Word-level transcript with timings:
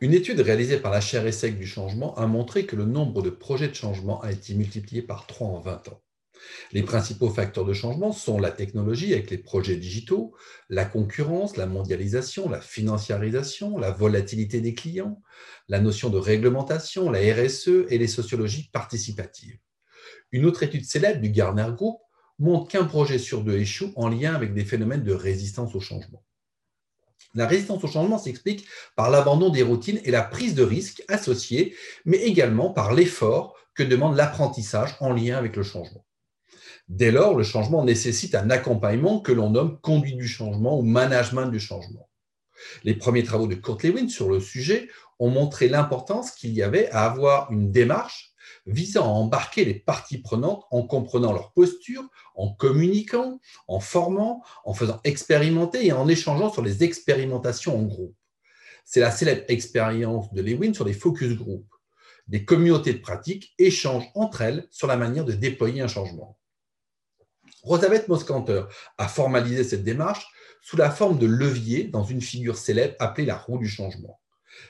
Une 0.00 0.14
étude 0.14 0.38
réalisée 0.38 0.76
par 0.76 0.92
la 0.92 1.00
chaire 1.00 1.26
ESSEC 1.26 1.58
du 1.58 1.66
changement 1.66 2.14
a 2.16 2.28
montré 2.28 2.66
que 2.66 2.76
le 2.76 2.84
nombre 2.84 3.20
de 3.20 3.30
projets 3.30 3.66
de 3.66 3.74
changement 3.74 4.20
a 4.20 4.30
été 4.30 4.54
multiplié 4.54 5.02
par 5.02 5.26
3 5.26 5.48
en 5.48 5.58
20 5.58 5.88
ans. 5.88 6.02
Les 6.70 6.84
principaux 6.84 7.30
facteurs 7.30 7.64
de 7.64 7.72
changement 7.72 8.12
sont 8.12 8.38
la 8.38 8.52
technologie 8.52 9.12
avec 9.12 9.28
les 9.28 9.38
projets 9.38 9.74
digitaux, 9.74 10.36
la 10.68 10.84
concurrence, 10.84 11.56
la 11.56 11.66
mondialisation, 11.66 12.48
la 12.48 12.60
financiarisation, 12.60 13.76
la 13.76 13.90
volatilité 13.90 14.60
des 14.60 14.72
clients, 14.72 15.20
la 15.66 15.80
notion 15.80 16.10
de 16.10 16.18
réglementation, 16.18 17.10
la 17.10 17.18
RSE 17.18 17.86
et 17.88 17.98
les 17.98 18.06
sociologies 18.06 18.70
participatives. 18.72 19.58
Une 20.30 20.46
autre 20.46 20.62
étude 20.62 20.84
célèbre 20.84 21.20
du 21.20 21.30
Gartner 21.30 21.70
Group 21.74 21.98
montre 22.38 22.68
qu'un 22.68 22.84
projet 22.84 23.18
sur 23.18 23.42
deux 23.42 23.56
échoue 23.56 23.92
en 23.96 24.08
lien 24.08 24.32
avec 24.36 24.54
des 24.54 24.64
phénomènes 24.64 25.02
de 25.02 25.12
résistance 25.12 25.74
au 25.74 25.80
changement. 25.80 26.22
La 27.34 27.46
résistance 27.46 27.84
au 27.84 27.88
changement 27.88 28.18
s'explique 28.18 28.66
par 28.96 29.10
l'abandon 29.10 29.50
des 29.50 29.62
routines 29.62 30.00
et 30.04 30.10
la 30.10 30.22
prise 30.22 30.54
de 30.54 30.62
risques 30.62 31.02
associés, 31.08 31.76
mais 32.04 32.18
également 32.18 32.70
par 32.70 32.94
l'effort 32.94 33.54
que 33.74 33.82
demande 33.82 34.16
l'apprentissage 34.16 34.96
en 35.00 35.12
lien 35.12 35.36
avec 35.36 35.54
le 35.56 35.62
changement. 35.62 36.04
Dès 36.88 37.10
lors, 37.10 37.36
le 37.36 37.44
changement 37.44 37.84
nécessite 37.84 38.34
un 38.34 38.48
accompagnement 38.48 39.20
que 39.20 39.32
l'on 39.32 39.50
nomme 39.50 39.78
conduite 39.80 40.16
du 40.16 40.26
changement 40.26 40.78
ou 40.78 40.82
management 40.82 41.46
du 41.46 41.60
changement. 41.60 42.08
Les 42.82 42.94
premiers 42.94 43.22
travaux 43.22 43.46
de 43.46 43.54
Kurt 43.54 43.82
Lewin 43.82 44.08
sur 44.08 44.28
le 44.28 44.40
sujet 44.40 44.88
ont 45.18 45.30
montré 45.30 45.68
l'importance 45.68 46.30
qu'il 46.30 46.52
y 46.52 46.62
avait 46.62 46.90
à 46.90 47.04
avoir 47.04 47.52
une 47.52 47.70
démarche 47.70 48.27
visant 48.66 49.04
à 49.04 49.08
embarquer 49.08 49.64
les 49.64 49.74
parties 49.74 50.18
prenantes 50.18 50.64
en 50.70 50.82
comprenant 50.82 51.32
leur 51.32 51.52
posture, 51.52 52.02
en 52.34 52.52
communiquant, 52.52 53.40
en 53.66 53.80
formant, 53.80 54.42
en 54.64 54.74
faisant 54.74 55.00
expérimenter 55.04 55.86
et 55.86 55.92
en 55.92 56.08
échangeant 56.08 56.52
sur 56.52 56.62
les 56.62 56.84
expérimentations 56.84 57.78
en 57.78 57.82
groupe. 57.82 58.16
C'est 58.84 59.00
la 59.00 59.10
célèbre 59.10 59.44
expérience 59.48 60.32
de 60.32 60.42
Lewin 60.42 60.72
sur 60.72 60.84
les 60.84 60.94
focus 60.94 61.36
group. 61.36 61.66
Des 62.26 62.44
communautés 62.44 62.92
de 62.92 62.98
pratique 62.98 63.54
échangent 63.58 64.10
entre 64.14 64.42
elles 64.42 64.66
sur 64.70 64.86
la 64.86 64.96
manière 64.96 65.24
de 65.24 65.32
déployer 65.32 65.80
un 65.80 65.88
changement. 65.88 66.38
Rosabeth 67.62 68.08
Moscanter 68.08 68.64
a 68.98 69.08
formalisé 69.08 69.64
cette 69.64 69.84
démarche 69.84 70.26
sous 70.62 70.76
la 70.76 70.90
forme 70.90 71.18
de 71.18 71.26
levier 71.26 71.84
dans 71.84 72.04
une 72.04 72.20
figure 72.20 72.56
célèbre 72.56 72.94
appelée 72.98 73.26
la 73.26 73.36
roue 73.36 73.58
du 73.58 73.68
changement. 73.68 74.20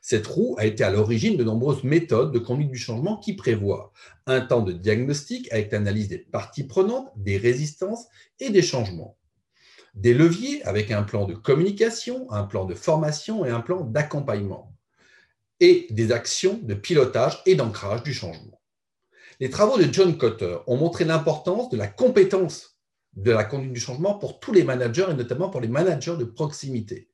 Cette 0.00 0.26
roue 0.26 0.56
a 0.58 0.66
été 0.66 0.84
à 0.84 0.90
l'origine 0.90 1.36
de 1.36 1.44
nombreuses 1.44 1.84
méthodes 1.84 2.32
de 2.32 2.38
conduite 2.38 2.70
du 2.70 2.78
changement 2.78 3.16
qui 3.16 3.34
prévoient 3.34 3.92
un 4.26 4.40
temps 4.40 4.62
de 4.62 4.72
diagnostic 4.72 5.52
avec 5.52 5.72
l'analyse 5.72 6.08
des 6.08 6.18
parties 6.18 6.64
prenantes, 6.64 7.10
des 7.16 7.36
résistances 7.36 8.06
et 8.40 8.50
des 8.50 8.62
changements. 8.62 9.16
Des 9.94 10.14
leviers 10.14 10.62
avec 10.64 10.90
un 10.90 11.02
plan 11.02 11.26
de 11.26 11.34
communication, 11.34 12.30
un 12.30 12.44
plan 12.44 12.64
de 12.64 12.74
formation 12.74 13.44
et 13.44 13.50
un 13.50 13.60
plan 13.60 13.80
d'accompagnement. 13.80 14.72
Et 15.60 15.86
des 15.90 16.12
actions 16.12 16.60
de 16.62 16.74
pilotage 16.74 17.42
et 17.46 17.54
d'ancrage 17.54 18.02
du 18.02 18.12
changement. 18.12 18.60
Les 19.40 19.50
travaux 19.50 19.78
de 19.78 19.92
John 19.92 20.16
Cotter 20.16 20.58
ont 20.66 20.76
montré 20.76 21.04
l'importance 21.04 21.70
de 21.70 21.76
la 21.76 21.86
compétence 21.86 22.76
de 23.16 23.30
la 23.30 23.44
conduite 23.44 23.72
du 23.72 23.80
changement 23.80 24.14
pour 24.14 24.38
tous 24.38 24.52
les 24.52 24.62
managers 24.62 25.06
et 25.10 25.14
notamment 25.14 25.48
pour 25.48 25.60
les 25.60 25.68
managers 25.68 26.16
de 26.16 26.24
proximité. 26.24 27.08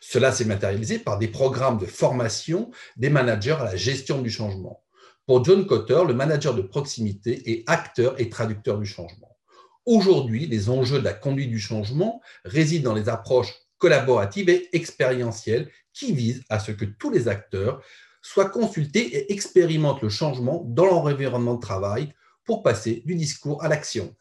Cela 0.00 0.32
s'est 0.32 0.44
matérialisé 0.44 0.98
par 0.98 1.18
des 1.18 1.28
programmes 1.28 1.78
de 1.78 1.86
formation 1.86 2.70
des 2.96 3.10
managers 3.10 3.56
à 3.58 3.64
la 3.64 3.76
gestion 3.76 4.22
du 4.22 4.30
changement. 4.30 4.82
Pour 5.26 5.44
John 5.44 5.66
Cotter, 5.66 6.02
le 6.06 6.14
manager 6.14 6.54
de 6.54 6.62
proximité 6.62 7.50
est 7.50 7.64
acteur 7.66 8.14
et 8.20 8.28
traducteur 8.28 8.78
du 8.78 8.86
changement. 8.86 9.36
Aujourd'hui, 9.84 10.46
les 10.46 10.68
enjeux 10.68 10.98
de 10.98 11.04
la 11.04 11.12
conduite 11.12 11.50
du 11.50 11.60
changement 11.60 12.20
résident 12.44 12.90
dans 12.90 12.94
les 12.94 13.08
approches 13.08 13.52
collaboratives 13.78 14.48
et 14.48 14.68
expérientielles 14.74 15.70
qui 15.92 16.12
visent 16.12 16.44
à 16.48 16.58
ce 16.58 16.72
que 16.72 16.84
tous 16.84 17.10
les 17.10 17.28
acteurs 17.28 17.82
soient 18.22 18.48
consultés 18.48 19.16
et 19.16 19.32
expérimentent 19.32 20.02
le 20.02 20.08
changement 20.08 20.64
dans 20.66 20.86
leur 20.86 20.98
environnement 20.98 21.54
de 21.54 21.60
travail 21.60 22.12
pour 22.44 22.62
passer 22.62 23.02
du 23.04 23.14
discours 23.14 23.62
à 23.62 23.68
l'action. 23.68 24.14